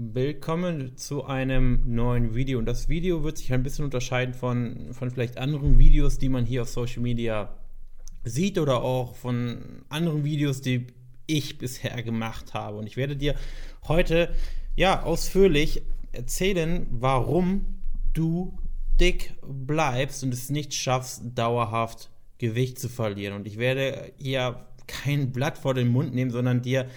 Willkommen 0.00 0.96
zu 0.96 1.24
einem 1.24 1.82
neuen 1.84 2.36
Video. 2.36 2.60
Und 2.60 2.66
das 2.66 2.88
Video 2.88 3.24
wird 3.24 3.36
sich 3.36 3.52
ein 3.52 3.64
bisschen 3.64 3.84
unterscheiden 3.84 4.32
von, 4.32 4.92
von 4.92 5.10
vielleicht 5.10 5.38
anderen 5.38 5.80
Videos, 5.80 6.18
die 6.18 6.28
man 6.28 6.46
hier 6.46 6.62
auf 6.62 6.68
Social 6.68 7.02
Media 7.02 7.52
sieht 8.22 8.60
oder 8.60 8.84
auch 8.84 9.16
von 9.16 9.82
anderen 9.88 10.22
Videos, 10.22 10.60
die 10.60 10.86
ich 11.26 11.58
bisher 11.58 12.00
gemacht 12.04 12.54
habe. 12.54 12.76
Und 12.76 12.86
ich 12.86 12.96
werde 12.96 13.16
dir 13.16 13.34
heute 13.88 14.32
ja 14.76 15.02
ausführlich 15.02 15.82
erzählen, 16.12 16.86
warum 16.92 17.80
du 18.14 18.56
dick 19.00 19.34
bleibst 19.42 20.22
und 20.22 20.32
es 20.32 20.48
nicht 20.48 20.74
schaffst, 20.74 21.22
dauerhaft 21.34 22.08
Gewicht 22.38 22.78
zu 22.78 22.88
verlieren. 22.88 23.34
Und 23.34 23.48
ich 23.48 23.58
werde 23.58 24.12
hier 24.16 24.64
kein 24.86 25.32
Blatt 25.32 25.58
vor 25.58 25.74
den 25.74 25.88
Mund 25.88 26.14
nehmen, 26.14 26.30
sondern 26.30 26.62
dir 26.62 26.88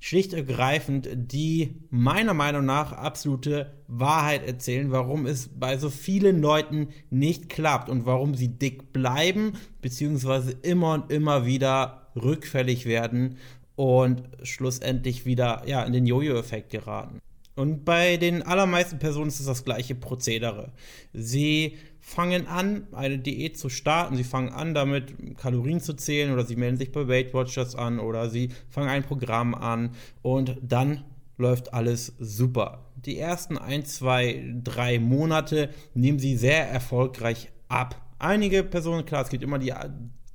schlicht 0.00 0.32
ergreifend 0.32 1.08
die 1.14 1.76
meiner 1.90 2.34
Meinung 2.34 2.64
nach 2.64 2.92
absolute 2.92 3.72
Wahrheit 3.88 4.46
erzählen, 4.46 4.90
warum 4.90 5.26
es 5.26 5.48
bei 5.48 5.78
so 5.78 5.90
vielen 5.90 6.40
Leuten 6.40 6.88
nicht 7.10 7.48
klappt 7.48 7.88
und 7.88 8.06
warum 8.06 8.34
sie 8.34 8.48
dick 8.48 8.92
bleiben, 8.92 9.54
beziehungsweise 9.80 10.52
immer 10.62 10.94
und 10.94 11.12
immer 11.12 11.46
wieder 11.46 12.08
rückfällig 12.14 12.86
werden 12.86 13.36
und 13.74 14.22
schlussendlich 14.42 15.26
wieder 15.26 15.62
ja, 15.66 15.82
in 15.84 15.92
den 15.92 16.06
Jojo-Effekt 16.06 16.70
geraten. 16.70 17.20
Und 17.54 17.84
bei 17.86 18.18
den 18.18 18.42
allermeisten 18.42 18.98
Personen 18.98 19.28
ist 19.28 19.40
es 19.40 19.46
das 19.46 19.64
gleiche 19.64 19.94
Prozedere. 19.94 20.72
Sie 21.14 21.78
fangen 22.06 22.46
an, 22.46 22.86
eine 22.92 23.18
Diät 23.18 23.58
zu 23.58 23.68
starten. 23.68 24.14
Sie 24.14 24.22
fangen 24.22 24.50
an, 24.50 24.74
damit 24.74 25.36
Kalorien 25.36 25.80
zu 25.80 25.92
zählen 25.94 26.32
oder 26.32 26.44
sie 26.44 26.54
melden 26.54 26.76
sich 26.76 26.92
bei 26.92 27.08
Weight 27.08 27.34
Watchers 27.34 27.74
an 27.74 27.98
oder 27.98 28.30
sie 28.30 28.50
fangen 28.70 28.88
ein 28.88 29.02
Programm 29.02 29.56
an 29.56 29.90
und 30.22 30.56
dann 30.62 31.02
läuft 31.36 31.74
alles 31.74 32.14
super. 32.20 32.92
Die 32.94 33.18
ersten 33.18 33.58
ein, 33.58 33.84
zwei, 33.84 34.54
drei 34.62 35.00
Monate 35.00 35.70
nehmen 35.94 36.20
sie 36.20 36.36
sehr 36.36 36.70
erfolgreich 36.70 37.50
ab. 37.66 38.00
Einige 38.20 38.62
Personen, 38.62 39.04
klar, 39.04 39.22
es 39.22 39.28
gibt 39.28 39.42
immer 39.42 39.58
die, 39.58 39.74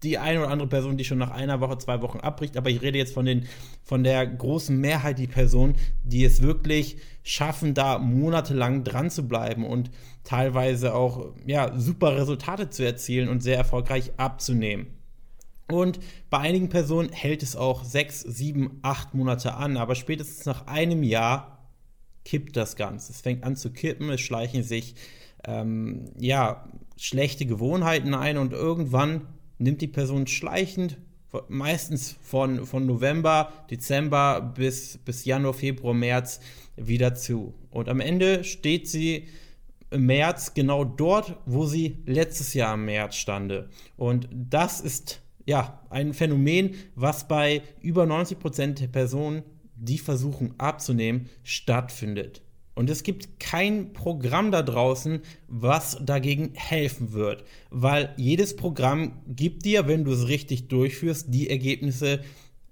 die 0.03 0.17
eine 0.17 0.39
oder 0.39 0.49
andere 0.49 0.69
Person, 0.69 0.97
die 0.97 1.03
schon 1.03 1.17
nach 1.17 1.31
einer 1.31 1.61
Woche, 1.61 1.77
zwei 1.77 2.01
Wochen 2.01 2.19
abbricht, 2.19 2.57
aber 2.57 2.69
ich 2.69 2.81
rede 2.81 2.97
jetzt 2.97 3.13
von, 3.13 3.25
den, 3.25 3.47
von 3.83 4.03
der 4.03 4.25
großen 4.25 4.75
Mehrheit 4.75 5.19
die 5.19 5.27
Personen, 5.27 5.75
die 6.03 6.23
es 6.23 6.41
wirklich 6.41 6.97
schaffen, 7.23 7.73
da 7.73 7.99
monatelang 7.99 8.83
dran 8.83 9.11
zu 9.11 9.27
bleiben 9.27 9.65
und 9.65 9.91
teilweise 10.23 10.95
auch 10.95 11.33
ja, 11.45 11.77
super 11.77 12.15
Resultate 12.15 12.69
zu 12.69 12.83
erzielen 12.83 13.29
und 13.29 13.41
sehr 13.41 13.57
erfolgreich 13.57 14.11
abzunehmen. 14.17 14.87
Und 15.69 15.99
bei 16.29 16.39
einigen 16.39 16.69
Personen 16.69 17.11
hält 17.11 17.43
es 17.43 17.55
auch 17.55 17.83
sechs, 17.83 18.21
sieben, 18.21 18.79
acht 18.81 19.13
Monate 19.13 19.53
an, 19.53 19.77
aber 19.77 19.95
spätestens 19.95 20.45
nach 20.45 20.67
einem 20.67 21.03
Jahr 21.03 21.69
kippt 22.25 22.57
das 22.57 22.75
Ganze. 22.75 23.13
Es 23.13 23.21
fängt 23.21 23.43
an 23.43 23.55
zu 23.55 23.71
kippen, 23.71 24.09
es 24.09 24.21
schleichen 24.21 24.63
sich 24.63 24.95
ähm, 25.45 26.11
ja, 26.19 26.67
schlechte 26.97 27.45
Gewohnheiten 27.45 28.13
ein 28.13 28.37
und 28.37 28.53
irgendwann 28.53 29.27
nimmt 29.61 29.81
die 29.81 29.87
Person 29.87 30.27
schleichend, 30.27 30.97
meistens 31.47 32.17
von, 32.21 32.65
von 32.65 32.85
November, 32.85 33.51
Dezember 33.69 34.41
bis, 34.41 34.97
bis 34.97 35.25
Januar, 35.25 35.53
Februar, 35.53 35.93
März 35.93 36.41
wieder 36.75 37.15
zu. 37.15 37.53
Und 37.69 37.87
am 37.87 37.99
Ende 37.99 38.43
steht 38.43 38.89
sie 38.89 39.27
im 39.91 40.05
März 40.05 40.53
genau 40.53 40.83
dort, 40.83 41.37
wo 41.45 41.65
sie 41.65 41.97
letztes 42.05 42.53
Jahr 42.53 42.73
im 42.73 42.85
März 42.85 43.15
stande. 43.15 43.69
Und 43.97 44.27
das 44.31 44.81
ist 44.81 45.21
ja 45.45 45.81
ein 45.89 46.13
Phänomen, 46.13 46.75
was 46.95 47.27
bei 47.27 47.61
über 47.81 48.05
90 48.05 48.39
Prozent 48.39 48.79
der 48.79 48.87
Personen, 48.87 49.43
die 49.75 49.97
versuchen 49.97 50.53
abzunehmen, 50.57 51.29
stattfindet. 51.43 52.41
Und 52.73 52.89
es 52.89 53.03
gibt 53.03 53.39
kein 53.39 53.93
Programm 53.93 54.51
da 54.51 54.61
draußen, 54.61 55.21
was 55.47 55.97
dagegen 56.01 56.51
helfen 56.55 57.13
wird. 57.13 57.43
Weil 57.69 58.13
jedes 58.17 58.55
Programm 58.55 59.21
gibt 59.27 59.65
dir, 59.65 59.87
wenn 59.87 60.05
du 60.05 60.11
es 60.11 60.27
richtig 60.27 60.67
durchführst, 60.67 61.27
die 61.29 61.49
Ergebnisse, 61.49 62.21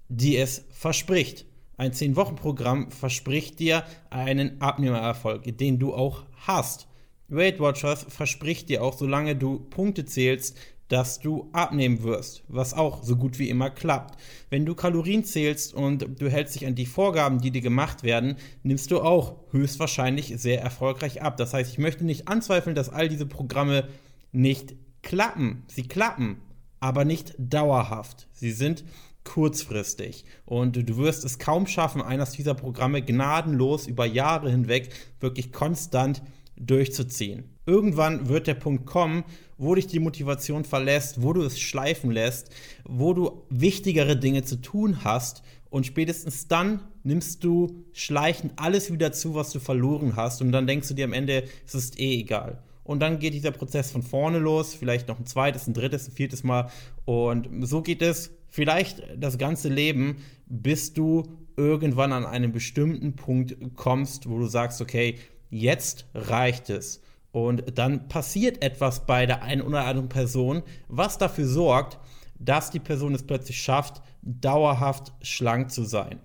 die 0.08 0.36
es 0.36 0.64
verspricht. 0.70 1.46
Ein 1.76 1.92
10-Wochen-Programm 1.92 2.90
verspricht 2.90 3.58
dir 3.58 3.84
einen 4.10 4.60
Abnehmererfolg, 4.60 5.56
den 5.56 5.78
du 5.78 5.94
auch 5.94 6.24
hast. 6.46 6.88
Weight 7.28 7.60
Watchers 7.60 8.04
verspricht 8.08 8.68
dir 8.68 8.82
auch, 8.82 8.98
solange 8.98 9.36
du 9.36 9.60
Punkte 9.60 10.04
zählst, 10.04 10.58
dass 10.90 11.20
du 11.20 11.48
abnehmen 11.52 12.02
wirst, 12.02 12.42
was 12.48 12.74
auch 12.74 13.04
so 13.04 13.16
gut 13.16 13.38
wie 13.38 13.48
immer 13.48 13.70
klappt. 13.70 14.20
Wenn 14.50 14.66
du 14.66 14.74
Kalorien 14.74 15.24
zählst 15.24 15.72
und 15.72 16.20
du 16.20 16.28
hältst 16.28 16.56
dich 16.56 16.66
an 16.66 16.74
die 16.74 16.84
Vorgaben, 16.84 17.40
die 17.40 17.52
dir 17.52 17.60
gemacht 17.60 18.02
werden, 18.02 18.36
nimmst 18.64 18.90
du 18.90 19.00
auch 19.00 19.36
höchstwahrscheinlich 19.52 20.34
sehr 20.36 20.60
erfolgreich 20.60 21.22
ab. 21.22 21.36
Das 21.36 21.54
heißt, 21.54 21.70
ich 21.70 21.78
möchte 21.78 22.04
nicht 22.04 22.26
anzweifeln, 22.26 22.74
dass 22.74 22.88
all 22.88 23.08
diese 23.08 23.26
Programme 23.26 23.86
nicht 24.32 24.74
klappen. 25.02 25.62
Sie 25.68 25.86
klappen, 25.86 26.42
aber 26.80 27.04
nicht 27.04 27.34
dauerhaft. 27.38 28.28
Sie 28.32 28.50
sind 28.50 28.84
kurzfristig. 29.22 30.24
Und 30.44 30.76
du 30.76 30.96
wirst 30.96 31.24
es 31.24 31.38
kaum 31.38 31.68
schaffen, 31.68 32.02
eines 32.02 32.32
dieser 32.32 32.54
Programme 32.54 33.00
gnadenlos 33.00 33.86
über 33.86 34.06
Jahre 34.06 34.50
hinweg 34.50 34.90
wirklich 35.20 35.52
konstant 35.52 36.20
durchzuziehen. 36.56 37.44
Irgendwann 37.70 38.28
wird 38.28 38.48
der 38.48 38.54
Punkt 38.54 38.84
kommen, 38.84 39.22
wo 39.56 39.76
dich 39.76 39.86
die 39.86 40.00
Motivation 40.00 40.64
verlässt, 40.64 41.22
wo 41.22 41.32
du 41.32 41.42
es 41.42 41.60
schleifen 41.60 42.10
lässt, 42.10 42.50
wo 42.84 43.14
du 43.14 43.44
wichtigere 43.48 44.16
Dinge 44.16 44.42
zu 44.42 44.56
tun 44.56 45.04
hast 45.04 45.44
und 45.68 45.86
spätestens 45.86 46.48
dann 46.48 46.80
nimmst 47.04 47.44
du 47.44 47.84
schleichend 47.92 48.54
alles 48.56 48.92
wieder 48.92 49.12
zu, 49.12 49.36
was 49.36 49.52
du 49.52 49.60
verloren 49.60 50.16
hast 50.16 50.42
und 50.42 50.50
dann 50.50 50.66
denkst 50.66 50.88
du 50.88 50.94
dir 50.94 51.04
am 51.04 51.12
Ende, 51.12 51.44
es 51.64 51.76
ist 51.76 52.00
eh 52.00 52.18
egal. 52.18 52.60
Und 52.82 52.98
dann 52.98 53.20
geht 53.20 53.34
dieser 53.34 53.52
Prozess 53.52 53.92
von 53.92 54.02
vorne 54.02 54.40
los, 54.40 54.74
vielleicht 54.74 55.06
noch 55.06 55.20
ein 55.20 55.26
zweites, 55.26 55.68
ein 55.68 55.74
drittes, 55.74 56.08
ein 56.08 56.12
viertes 56.12 56.42
Mal 56.42 56.72
und 57.04 57.48
so 57.68 57.82
geht 57.82 58.02
es 58.02 58.32
vielleicht 58.48 59.04
das 59.16 59.38
ganze 59.38 59.68
Leben, 59.68 60.16
bis 60.46 60.92
du 60.92 61.22
irgendwann 61.56 62.12
an 62.12 62.26
einen 62.26 62.50
bestimmten 62.50 63.14
Punkt 63.14 63.56
kommst, 63.76 64.28
wo 64.28 64.40
du 64.40 64.46
sagst, 64.46 64.80
okay, 64.80 65.18
jetzt 65.50 66.06
reicht 66.14 66.68
es. 66.68 67.00
Und 67.32 67.78
dann 67.78 68.08
passiert 68.08 68.62
etwas 68.62 69.06
bei 69.06 69.26
der 69.26 69.42
einen 69.42 69.62
oder 69.62 69.84
anderen 69.84 70.08
Person, 70.08 70.62
was 70.88 71.18
dafür 71.18 71.46
sorgt, 71.46 71.98
dass 72.38 72.70
die 72.70 72.80
Person 72.80 73.14
es 73.14 73.22
plötzlich 73.22 73.60
schafft, 73.62 74.02
dauerhaft 74.22 75.12
schlank 75.22 75.70
zu 75.70 75.84
sein. 75.84 76.20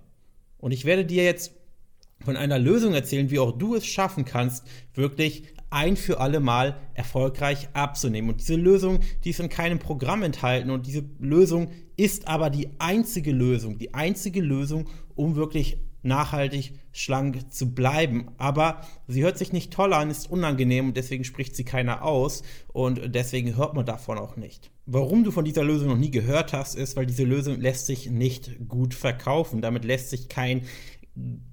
Und 0.58 0.72
ich 0.72 0.84
werde 0.84 1.04
dir 1.04 1.24
jetzt 1.24 1.52
von 2.24 2.36
einer 2.36 2.58
Lösung 2.58 2.94
erzählen, 2.94 3.30
wie 3.30 3.38
auch 3.38 3.52
du 3.52 3.76
es 3.76 3.86
schaffen 3.86 4.24
kannst, 4.24 4.66
wirklich 4.94 5.44
ein 5.70 5.96
für 5.96 6.20
alle 6.20 6.40
Mal 6.40 6.76
erfolgreich 6.94 7.68
abzunehmen. 7.72 8.30
Und 8.30 8.40
diese 8.40 8.56
Lösung, 8.56 9.00
die 9.24 9.30
ist 9.30 9.40
in 9.40 9.48
keinem 9.48 9.78
Programm 9.78 10.22
enthalten 10.22 10.70
und 10.70 10.86
diese 10.86 11.04
Lösung 11.18 11.70
ist 11.96 12.28
aber 12.28 12.50
die 12.50 12.70
einzige 12.78 13.32
Lösung, 13.32 13.78
die 13.78 13.94
einzige 13.94 14.40
Lösung, 14.40 14.88
um 15.14 15.36
wirklich 15.36 15.78
nachhaltig 16.06 16.72
schlank 16.92 17.52
zu 17.52 17.74
bleiben. 17.74 18.28
Aber 18.38 18.80
sie 19.06 19.22
hört 19.22 19.38
sich 19.38 19.52
nicht 19.52 19.72
toll 19.72 19.92
an, 19.92 20.10
ist 20.10 20.30
unangenehm 20.30 20.88
und 20.88 20.96
deswegen 20.96 21.24
spricht 21.24 21.54
sie 21.56 21.64
keiner 21.64 22.02
aus 22.02 22.42
und 22.72 23.14
deswegen 23.14 23.56
hört 23.56 23.74
man 23.74 23.84
davon 23.84 24.18
auch 24.18 24.36
nicht. 24.36 24.70
Warum 24.86 25.24
du 25.24 25.32
von 25.32 25.44
dieser 25.44 25.64
Lösung 25.64 25.88
noch 25.88 25.98
nie 25.98 26.12
gehört 26.12 26.52
hast, 26.52 26.76
ist, 26.76 26.96
weil 26.96 27.06
diese 27.06 27.24
Lösung 27.24 27.60
lässt 27.60 27.86
sich 27.86 28.08
nicht 28.08 28.68
gut 28.68 28.94
verkaufen. 28.94 29.60
Damit 29.60 29.84
lässt 29.84 30.10
sich 30.10 30.28
kein 30.28 30.62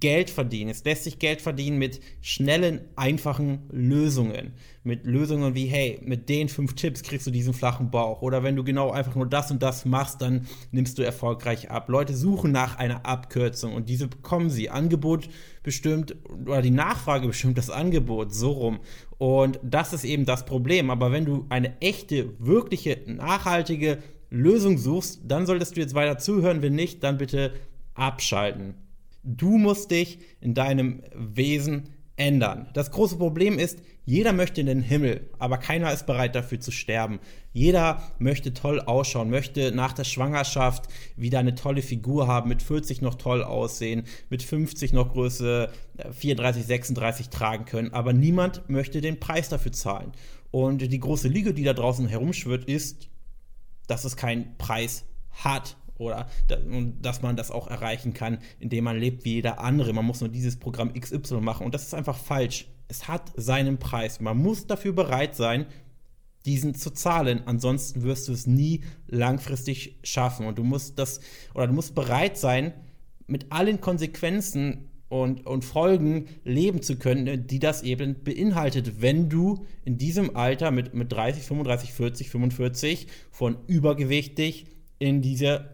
Geld 0.01 0.29
verdienen. 0.29 0.69
Es 0.69 0.83
lässt 0.83 1.05
sich 1.05 1.19
Geld 1.19 1.41
verdienen 1.41 1.77
mit 1.77 2.01
schnellen, 2.19 2.81
einfachen 2.97 3.61
Lösungen. 3.71 4.51
Mit 4.83 5.05
Lösungen 5.05 5.55
wie, 5.55 5.67
hey, 5.67 6.01
mit 6.03 6.27
den 6.27 6.49
fünf 6.49 6.73
Tipps 6.73 7.01
kriegst 7.01 7.25
du 7.25 7.31
diesen 7.31 7.53
flachen 7.53 7.89
Bauch. 7.89 8.21
Oder 8.21 8.43
wenn 8.43 8.57
du 8.57 8.65
genau 8.65 8.91
einfach 8.91 9.15
nur 9.15 9.25
das 9.25 9.51
und 9.51 9.63
das 9.63 9.85
machst, 9.85 10.21
dann 10.21 10.47
nimmst 10.71 10.97
du 10.97 11.01
erfolgreich 11.03 11.71
ab. 11.71 11.87
Leute 11.87 12.13
suchen 12.13 12.51
nach 12.51 12.77
einer 12.77 13.05
Abkürzung 13.05 13.73
und 13.73 13.87
diese 13.87 14.09
bekommen 14.09 14.49
sie. 14.49 14.69
Angebot 14.69 15.29
bestimmt, 15.63 16.17
oder 16.45 16.61
die 16.61 16.69
Nachfrage 16.69 17.27
bestimmt 17.27 17.57
das 17.57 17.69
Angebot, 17.69 18.33
so 18.33 18.51
rum. 18.51 18.79
Und 19.17 19.61
das 19.63 19.93
ist 19.93 20.03
eben 20.03 20.25
das 20.25 20.43
Problem. 20.45 20.89
Aber 20.89 21.13
wenn 21.13 21.23
du 21.23 21.45
eine 21.47 21.79
echte, 21.79 22.33
wirkliche, 22.37 22.99
nachhaltige 23.07 23.99
Lösung 24.29 24.77
suchst, 24.77 25.21
dann 25.25 25.45
solltest 25.45 25.77
du 25.77 25.79
jetzt 25.79 25.93
weiter 25.93 26.17
zuhören. 26.17 26.61
Wenn 26.61 26.75
nicht, 26.75 27.01
dann 27.01 27.17
bitte 27.17 27.53
abschalten. 27.93 28.82
Du 29.23 29.57
musst 29.57 29.91
dich 29.91 30.19
in 30.41 30.53
deinem 30.53 31.01
Wesen 31.15 31.89
ändern. 32.15 32.67
Das 32.73 32.91
große 32.91 33.17
Problem 33.17 33.57
ist, 33.57 33.79
jeder 34.05 34.33
möchte 34.33 34.61
in 34.61 34.67
den 34.67 34.81
Himmel, 34.81 35.29
aber 35.39 35.57
keiner 35.57 35.91
ist 35.93 36.05
bereit 36.05 36.35
dafür 36.35 36.59
zu 36.59 36.71
sterben. 36.71 37.19
Jeder 37.53 38.03
möchte 38.19 38.53
toll 38.53 38.81
ausschauen, 38.81 39.29
möchte 39.29 39.71
nach 39.71 39.93
der 39.93 40.03
Schwangerschaft 40.03 40.89
wieder 41.15 41.39
eine 41.39 41.55
tolle 41.55 41.81
Figur 41.81 42.27
haben, 42.27 42.49
mit 42.49 42.61
40 42.61 43.01
noch 43.01 43.15
toll 43.15 43.43
aussehen, 43.43 44.03
mit 44.29 44.43
50 44.43 44.93
noch 44.93 45.13
Größe 45.13 45.71
34, 46.11 46.63
äh, 46.63 46.65
36 46.65 47.29
tragen 47.29 47.65
können, 47.65 47.93
aber 47.93 48.13
niemand 48.13 48.69
möchte 48.69 48.99
den 49.01 49.19
Preis 49.19 49.49
dafür 49.49 49.71
zahlen. 49.71 50.11
Und 50.51 50.79
die 50.79 50.99
große 50.99 51.29
Lüge, 51.29 51.53
die 51.53 51.63
da 51.63 51.73
draußen 51.73 52.07
herumschwirrt, 52.07 52.65
ist, 52.65 53.09
dass 53.87 54.03
es 54.03 54.17
keinen 54.17 54.57
Preis 54.57 55.05
hat 55.31 55.77
oder 55.97 56.27
dass 57.01 57.21
man 57.21 57.35
das 57.35 57.51
auch 57.51 57.67
erreichen 57.67 58.13
kann, 58.13 58.39
indem 58.59 58.85
man 58.85 58.97
lebt 58.97 59.25
wie 59.25 59.35
jeder 59.35 59.59
andere. 59.59 59.93
Man 59.93 60.05
muss 60.05 60.21
nur 60.21 60.29
dieses 60.29 60.57
Programm 60.57 60.93
XY 60.93 61.35
machen 61.41 61.65
und 61.65 61.73
das 61.73 61.83
ist 61.83 61.93
einfach 61.93 62.17
falsch. 62.17 62.67
Es 62.87 63.07
hat 63.07 63.31
seinen 63.35 63.77
Preis. 63.77 64.19
Man 64.19 64.37
muss 64.37 64.67
dafür 64.67 64.93
bereit 64.93 65.35
sein, 65.35 65.65
diesen 66.45 66.75
zu 66.75 66.91
zahlen. 66.91 67.41
Ansonsten 67.45 68.03
wirst 68.03 68.27
du 68.27 68.33
es 68.33 68.47
nie 68.47 68.81
langfristig 69.07 69.99
schaffen. 70.03 70.45
Und 70.45 70.57
du 70.57 70.63
musst 70.63 70.99
das, 70.99 71.19
oder 71.53 71.67
du 71.67 71.73
musst 71.73 71.95
bereit 71.95 72.37
sein, 72.37 72.73
mit 73.27 73.51
allen 73.51 73.79
Konsequenzen 73.79 74.89
und, 75.07 75.45
und 75.45 75.63
Folgen 75.63 76.27
leben 76.43 76.81
zu 76.81 76.97
können, 76.97 77.47
die 77.47 77.59
das 77.59 77.83
eben 77.83 78.23
beinhaltet, 78.23 79.01
wenn 79.01 79.29
du 79.29 79.65
in 79.85 79.97
diesem 79.97 80.35
Alter 80.35 80.71
mit, 80.71 80.93
mit 80.93 81.11
30, 81.11 81.43
35, 81.43 81.93
40, 81.93 82.29
45 82.29 83.07
von 83.31 83.57
übergewichtig 83.67 84.65
in 84.97 85.21
diese 85.21 85.69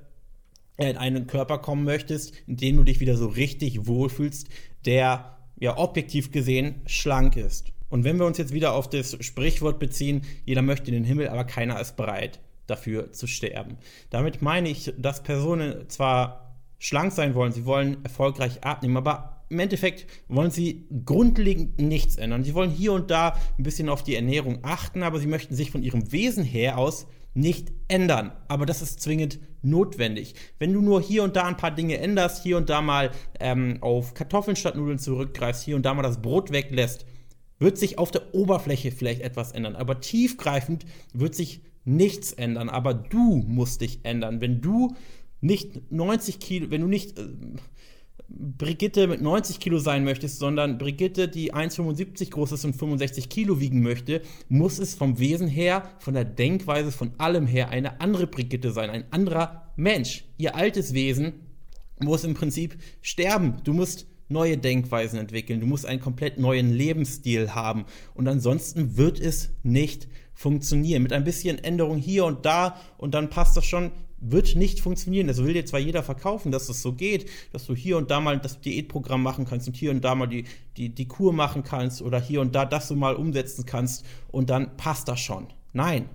in 0.87 0.97
einen 0.97 1.27
Körper 1.27 1.57
kommen 1.57 1.83
möchtest, 1.83 2.33
in 2.47 2.57
dem 2.57 2.77
du 2.77 2.83
dich 2.83 2.99
wieder 2.99 3.17
so 3.17 3.27
richtig 3.27 3.87
wohlfühlst, 3.87 4.47
der 4.85 5.37
ja 5.59 5.77
objektiv 5.77 6.31
gesehen 6.31 6.81
schlank 6.85 7.35
ist. 7.35 7.71
Und 7.89 8.03
wenn 8.03 8.17
wir 8.17 8.25
uns 8.25 8.37
jetzt 8.37 8.53
wieder 8.53 8.73
auf 8.73 8.89
das 8.89 9.17
Sprichwort 9.19 9.79
beziehen, 9.79 10.21
jeder 10.45 10.61
möchte 10.61 10.91
den 10.91 11.03
Himmel, 11.03 11.27
aber 11.27 11.43
keiner 11.43 11.79
ist 11.79 11.97
bereit 11.97 12.39
dafür 12.67 13.11
zu 13.11 13.27
sterben. 13.27 13.77
Damit 14.09 14.41
meine 14.41 14.69
ich, 14.69 14.93
dass 14.97 15.23
Personen 15.23 15.89
zwar 15.89 16.55
schlank 16.77 17.11
sein 17.11 17.33
wollen, 17.33 17.51
sie 17.51 17.65
wollen 17.65 17.97
erfolgreich 18.03 18.63
abnehmen, 18.63 18.97
aber 18.97 19.43
im 19.49 19.59
Endeffekt 19.59 20.05
wollen 20.27 20.51
sie 20.51 20.87
grundlegend 21.05 21.79
nichts 21.81 22.17
ändern. 22.17 22.43
Sie 22.43 22.53
wollen 22.53 22.69
hier 22.69 22.93
und 22.93 23.09
da 23.09 23.35
ein 23.57 23.63
bisschen 23.63 23.89
auf 23.89 24.03
die 24.03 24.15
Ernährung 24.15 24.59
achten, 24.61 25.01
aber 25.01 25.19
sie 25.19 25.27
möchten 25.27 25.55
sich 25.55 25.71
von 25.71 25.81
ihrem 25.81 26.11
Wesen 26.11 26.43
her 26.43 26.77
aus 26.77 27.07
nicht 27.39 27.71
ändern. 27.87 28.31
Aber 28.47 28.65
das 28.65 28.81
ist 28.81 29.01
zwingend 29.01 29.39
notwendig. 29.61 30.35
Wenn 30.57 30.73
du 30.73 30.81
nur 30.81 31.01
hier 31.01 31.23
und 31.23 31.35
da 31.35 31.45
ein 31.45 31.57
paar 31.57 31.71
Dinge 31.71 31.97
änderst, 31.97 32.43
hier 32.43 32.57
und 32.57 32.69
da 32.69 32.81
mal 32.81 33.11
ähm, 33.39 33.77
auf 33.81 34.13
Kartoffeln 34.13 34.55
statt 34.55 34.75
Nudeln 34.75 34.99
zurückgreifst, 34.99 35.63
hier 35.63 35.75
und 35.75 35.85
da 35.85 35.93
mal 35.93 36.03
das 36.03 36.21
Brot 36.21 36.51
weglässt, 36.51 37.05
wird 37.59 37.77
sich 37.77 37.97
auf 37.97 38.11
der 38.11 38.33
Oberfläche 38.33 38.91
vielleicht 38.91 39.21
etwas 39.21 39.51
ändern, 39.51 39.75
aber 39.75 39.99
tiefgreifend 39.99 40.85
wird 41.13 41.35
sich 41.35 41.61
nichts 41.83 42.31
ändern. 42.31 42.69
Aber 42.69 42.93
du 42.93 43.43
musst 43.47 43.81
dich 43.81 43.99
ändern. 44.03 44.39
Wenn 44.41 44.61
du 44.61 44.95
nicht 45.41 45.91
90 45.91 46.39
Kilo, 46.39 46.71
wenn 46.71 46.81
du 46.81 46.87
nicht 46.87 47.17
äh, 47.17 47.27
Brigitte 48.29 49.07
mit 49.07 49.21
90 49.21 49.59
Kilo 49.59 49.79
sein 49.79 50.03
möchtest, 50.03 50.39
sondern 50.39 50.77
Brigitte, 50.77 51.27
die 51.27 51.53
1,75 51.53 52.29
groß 52.29 52.51
ist 52.53 52.65
und 52.65 52.75
65 52.75 53.27
Kilo 53.29 53.59
wiegen 53.59 53.81
möchte, 53.81 54.21
muss 54.47 54.79
es 54.79 54.93
vom 54.93 55.19
Wesen 55.19 55.47
her, 55.47 55.83
von 55.99 56.13
der 56.13 56.25
Denkweise, 56.25 56.91
von 56.91 57.11
allem 57.17 57.47
her 57.47 57.69
eine 57.69 58.01
andere 58.01 58.27
Brigitte 58.27 58.71
sein, 58.71 58.89
ein 58.89 59.11
anderer 59.11 59.71
Mensch. 59.75 60.25
Ihr 60.37 60.55
altes 60.55 60.93
Wesen 60.93 61.33
muss 61.99 62.23
im 62.23 62.33
Prinzip 62.33 62.77
sterben. 63.01 63.57
Du 63.63 63.73
musst 63.73 64.07
neue 64.29 64.57
Denkweisen 64.57 65.19
entwickeln. 65.19 65.59
Du 65.59 65.65
musst 65.65 65.85
einen 65.85 65.99
komplett 65.99 66.37
neuen 66.37 66.71
Lebensstil 66.71 67.55
haben. 67.55 67.85
Und 68.13 68.27
ansonsten 68.27 68.95
wird 68.95 69.19
es 69.19 69.49
nicht 69.63 70.07
funktionieren. 70.33 71.03
Mit 71.03 71.13
ein 71.13 71.23
bisschen 71.23 71.57
Änderung 71.57 71.97
hier 71.97 72.25
und 72.25 72.45
da 72.45 72.77
und 72.97 73.13
dann 73.13 73.29
passt 73.29 73.57
das 73.57 73.65
schon. 73.65 73.91
Wird 74.21 74.55
nicht 74.55 74.81
funktionieren. 74.81 75.27
Das 75.27 75.43
will 75.43 75.53
dir 75.53 75.65
zwar 75.65 75.79
jeder 75.79 76.03
verkaufen, 76.03 76.51
dass 76.51 76.67
das 76.67 76.81
so 76.81 76.93
geht, 76.93 77.29
dass 77.53 77.65
du 77.65 77.75
hier 77.75 77.97
und 77.97 78.11
da 78.11 78.19
mal 78.19 78.39
das 78.39 78.59
Diätprogramm 78.59 79.23
machen 79.23 79.45
kannst 79.45 79.67
und 79.67 79.75
hier 79.75 79.91
und 79.91 80.03
da 80.03 80.15
mal 80.15 80.27
die, 80.27 80.45
die, 80.77 80.89
die 80.89 81.07
Kur 81.07 81.33
machen 81.33 81.63
kannst 81.63 82.01
oder 82.01 82.19
hier 82.19 82.41
und 82.41 82.53
da 82.53 82.65
das 82.65 82.89
du 82.89 82.95
mal 82.95 83.15
umsetzen 83.15 83.65
kannst 83.65 84.05
und 84.29 84.49
dann 84.49 84.75
passt 84.77 85.07
das 85.07 85.19
schon. 85.19 85.47
Nein. 85.73 86.09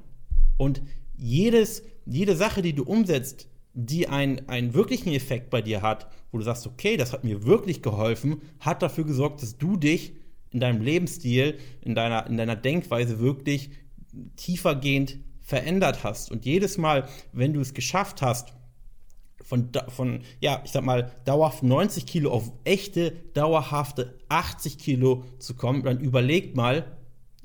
Und 0.58 0.82
jedes, 1.16 1.82
jede 2.04 2.36
Sache, 2.36 2.62
die 2.62 2.74
du 2.74 2.84
umsetzt, 2.84 3.48
die 3.72 4.08
ein, 4.08 4.48
einen 4.48 4.74
wirklichen 4.74 5.12
Effekt 5.12 5.50
bei 5.50 5.60
dir 5.60 5.82
hat, 5.82 6.08
wo 6.30 6.38
du 6.38 6.44
sagst, 6.44 6.66
okay, 6.66 6.96
das 6.96 7.12
hat 7.12 7.24
mir 7.24 7.44
wirklich 7.44 7.82
geholfen, 7.82 8.42
hat 8.60 8.82
dafür 8.82 9.04
gesorgt, 9.04 9.42
dass 9.42 9.58
du 9.58 9.76
dich 9.76 10.14
in 10.50 10.60
deinem 10.60 10.80
Lebensstil, 10.82 11.58
in 11.80 11.94
deiner, 11.94 12.26
in 12.28 12.36
deiner 12.36 12.54
Denkweise 12.54 13.18
wirklich 13.18 13.70
tiefergehend 14.36 15.18
verändert 15.44 16.02
hast. 16.02 16.32
Und 16.32 16.44
jedes 16.44 16.79
Mal, 16.79 17.06
wenn 17.32 17.52
du 17.52 17.61
es 17.61 17.75
geschafft 17.75 18.23
hast, 18.23 18.55
von, 19.44 19.69
von, 19.88 20.23
ja, 20.41 20.62
ich 20.64 20.70
sag 20.73 20.85
mal, 20.85 21.12
dauerhaft 21.26 21.62
90 21.62 22.06
Kilo 22.06 22.32
auf 22.32 22.50
echte, 22.64 23.12
dauerhafte 23.35 24.19
80 24.31 24.79
Kilo 24.79 25.25
zu 25.38 25.55
kommen, 25.55 25.82
dann 25.82 26.00
überleg 26.00 26.56
mal, 26.56 26.96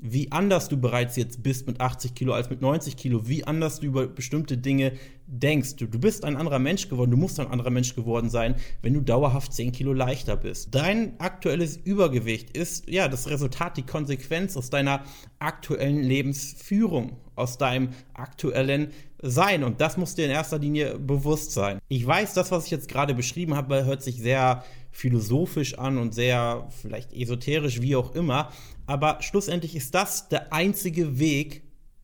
wie 0.02 0.32
anders 0.32 0.68
du 0.68 0.78
bereits 0.78 1.16
jetzt 1.16 1.42
bist 1.42 1.66
mit 1.66 1.80
80 1.80 2.14
Kilo 2.14 2.32
als 2.32 2.48
mit 2.48 2.62
90 2.62 2.96
Kilo, 2.96 3.28
wie 3.28 3.44
anders 3.44 3.80
du 3.80 3.86
über 3.86 4.06
bestimmte 4.06 4.56
Dinge 4.56 4.92
denkst. 5.26 5.76
Du, 5.76 5.86
du 5.86 5.98
bist 5.98 6.24
ein 6.24 6.36
anderer 6.36 6.58
Mensch 6.58 6.88
geworden, 6.88 7.10
du 7.10 7.18
musst 7.18 7.38
ein 7.38 7.48
anderer 7.48 7.70
Mensch 7.70 7.94
geworden 7.94 8.30
sein, 8.30 8.54
wenn 8.80 8.94
du 8.94 9.02
dauerhaft 9.02 9.52
10 9.52 9.72
Kilo 9.72 9.92
leichter 9.92 10.36
bist. 10.36 10.74
Dein 10.74 11.20
aktuelles 11.20 11.76
Übergewicht 11.76 12.56
ist 12.56 12.88
ja 12.88 13.08
das 13.08 13.28
Resultat, 13.28 13.76
die 13.76 13.82
Konsequenz 13.82 14.56
aus 14.56 14.70
deiner 14.70 15.04
aktuellen 15.38 16.02
Lebensführung, 16.02 17.18
aus 17.40 17.58
deinem 17.58 17.90
aktuellen 18.14 18.92
Sein. 19.22 19.64
Und 19.64 19.80
das 19.80 19.96
muss 19.96 20.14
dir 20.14 20.26
in 20.26 20.30
erster 20.30 20.58
Linie 20.58 20.98
bewusst 20.98 21.52
sein. 21.52 21.78
Ich 21.88 22.06
weiß, 22.06 22.34
das, 22.34 22.50
was 22.50 22.66
ich 22.66 22.70
jetzt 22.70 22.88
gerade 22.88 23.14
beschrieben 23.14 23.54
habe, 23.54 23.84
hört 23.84 24.02
sich 24.02 24.16
sehr 24.16 24.64
philosophisch 24.92 25.78
an 25.78 25.98
und 25.98 26.14
sehr 26.14 26.68
vielleicht 26.80 27.12
esoterisch, 27.12 27.80
wie 27.80 27.96
auch 27.96 28.14
immer. 28.14 28.52
Aber 28.86 29.18
schlussendlich 29.20 29.76
ist 29.76 29.94
das 29.94 30.28
der 30.28 30.52
einzige 30.52 31.18
Weg, 31.18 31.62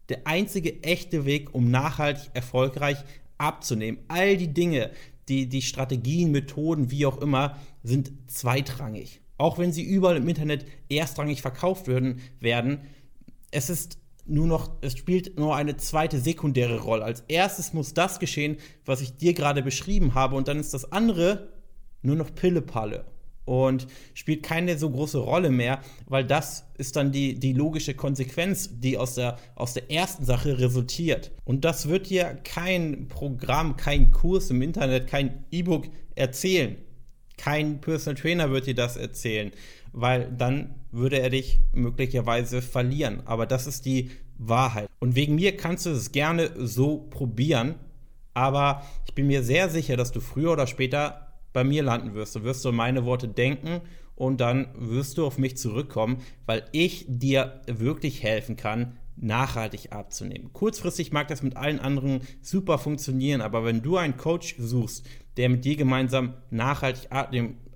der 0.08 0.26
einzige 0.26 0.82
echte 0.82 1.24
Weg, 1.24 1.54
um 1.54 1.70
nachhaltig 1.70 2.30
erfolgreich 2.34 2.98
abzunehmen. 3.38 4.00
All 4.08 4.36
die 4.36 4.52
Dinge, 4.52 4.90
die, 5.28 5.48
die 5.48 5.62
Strategien, 5.62 6.30
Methoden, 6.30 6.90
wie 6.90 7.06
auch 7.06 7.20
immer, 7.20 7.56
sind 7.82 8.12
zweitrangig. 8.28 9.20
Auch 9.38 9.58
wenn 9.58 9.72
sie 9.72 9.82
überall 9.82 10.16
im 10.16 10.28
Internet 10.28 10.64
erstrangig 10.88 11.42
verkauft 11.42 11.88
werden, 11.88 12.20
werden 12.40 12.80
es 13.50 13.70
ist 13.70 13.98
nur 14.28 14.46
noch, 14.46 14.72
es 14.80 14.96
spielt 14.96 15.38
nur 15.38 15.54
eine 15.56 15.76
zweite 15.76 16.18
sekundäre 16.18 16.80
Rolle. 16.80 17.04
Als 17.04 17.24
erstes 17.28 17.72
muss 17.72 17.94
das 17.94 18.18
geschehen, 18.18 18.56
was 18.84 19.00
ich 19.00 19.16
dir 19.16 19.34
gerade 19.34 19.62
beschrieben 19.62 20.14
habe, 20.14 20.36
und 20.36 20.48
dann 20.48 20.58
ist 20.58 20.74
das 20.74 20.92
andere 20.92 21.48
nur 22.02 22.16
noch 22.16 22.34
Pillepalle 22.34 23.04
und 23.46 23.86
spielt 24.12 24.42
keine 24.42 24.76
so 24.76 24.90
große 24.90 25.18
Rolle 25.18 25.50
mehr, 25.50 25.80
weil 26.06 26.24
das 26.24 26.66
ist 26.76 26.96
dann 26.96 27.12
die, 27.12 27.38
die 27.38 27.52
logische 27.54 27.94
Konsequenz, 27.94 28.80
die 28.80 28.98
aus 28.98 29.14
der, 29.14 29.38
aus 29.54 29.72
der 29.72 29.90
ersten 29.90 30.24
Sache 30.24 30.58
resultiert. 30.58 31.30
Und 31.44 31.64
das 31.64 31.88
wird 31.88 32.10
dir 32.10 32.38
kein 32.44 33.08
Programm, 33.08 33.76
kein 33.76 34.10
Kurs 34.10 34.50
im 34.50 34.60
Internet, 34.62 35.06
kein 35.06 35.44
E-Book 35.50 35.86
erzählen. 36.14 36.76
Kein 37.38 37.80
Personal 37.80 38.20
Trainer 38.20 38.50
wird 38.50 38.66
dir 38.66 38.74
das 38.74 38.96
erzählen, 38.96 39.52
weil 39.96 40.30
dann 40.30 40.74
würde 40.92 41.18
er 41.18 41.30
dich 41.30 41.58
möglicherweise 41.72 42.60
verlieren. 42.60 43.22
Aber 43.24 43.46
das 43.46 43.66
ist 43.66 43.86
die 43.86 44.10
Wahrheit. 44.36 44.88
Und 45.00 45.16
wegen 45.16 45.34
mir 45.34 45.56
kannst 45.56 45.86
du 45.86 45.90
es 45.90 46.12
gerne 46.12 46.50
so 46.56 46.98
probieren, 47.08 47.76
aber 48.34 48.82
ich 49.06 49.14
bin 49.14 49.26
mir 49.26 49.42
sehr 49.42 49.70
sicher, 49.70 49.96
dass 49.96 50.12
du 50.12 50.20
früher 50.20 50.52
oder 50.52 50.66
später 50.66 51.32
bei 51.54 51.64
mir 51.64 51.82
landen 51.82 52.14
wirst. 52.14 52.36
Du 52.36 52.44
wirst 52.44 52.60
so 52.60 52.70
meine 52.72 53.06
Worte 53.06 53.26
denken 53.26 53.80
und 54.14 54.42
dann 54.42 54.68
wirst 54.76 55.16
du 55.16 55.26
auf 55.26 55.38
mich 55.38 55.56
zurückkommen, 55.56 56.18
weil 56.44 56.64
ich 56.72 57.06
dir 57.08 57.62
wirklich 57.66 58.22
helfen 58.22 58.56
kann, 58.56 58.98
nachhaltig 59.16 59.92
abzunehmen. 59.92 60.52
Kurzfristig 60.52 61.10
mag 61.10 61.28
das 61.28 61.42
mit 61.42 61.56
allen 61.56 61.80
anderen 61.80 62.20
super 62.42 62.76
funktionieren, 62.76 63.40
aber 63.40 63.64
wenn 63.64 63.80
du 63.80 63.96
einen 63.96 64.18
Coach 64.18 64.56
suchst, 64.58 65.06
der 65.38 65.48
mit 65.48 65.64
dir 65.64 65.76
gemeinsam 65.76 66.34
nachhaltig 66.50 67.08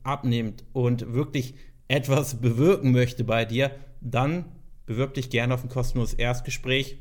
abnimmt 0.02 0.64
und 0.74 1.14
wirklich 1.14 1.54
etwas 1.90 2.40
bewirken 2.40 2.92
möchte 2.92 3.24
bei 3.24 3.44
dir, 3.44 3.72
dann 4.00 4.44
bewirb 4.86 5.14
dich 5.14 5.28
gerne 5.28 5.54
auf 5.54 5.64
ein 5.64 5.68
kostenloses 5.68 6.14
Erstgespräch 6.14 6.98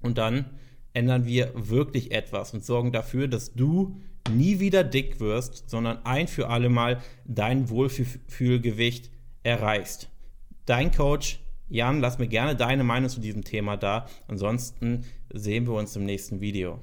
und 0.00 0.16
dann 0.16 0.46
ändern 0.94 1.26
wir 1.26 1.52
wirklich 1.54 2.10
etwas 2.10 2.54
und 2.54 2.64
sorgen 2.64 2.90
dafür, 2.90 3.28
dass 3.28 3.52
du 3.52 4.00
nie 4.30 4.60
wieder 4.60 4.82
dick 4.82 5.20
wirst, 5.20 5.68
sondern 5.68 6.06
ein 6.06 6.26
für 6.26 6.48
alle 6.48 6.70
Mal 6.70 7.02
dein 7.26 7.68
Wohlfühlgewicht 7.68 9.10
erreichst. 9.42 10.08
Dein 10.64 10.90
Coach 10.90 11.40
Jan, 11.68 12.00
lass 12.00 12.18
mir 12.18 12.28
gerne 12.28 12.56
deine 12.56 12.84
Meinung 12.84 13.10
zu 13.10 13.20
diesem 13.20 13.44
Thema 13.44 13.76
da. 13.76 14.06
Ansonsten 14.28 15.04
sehen 15.32 15.66
wir 15.66 15.74
uns 15.74 15.96
im 15.96 16.04
nächsten 16.04 16.40
Video. 16.40 16.80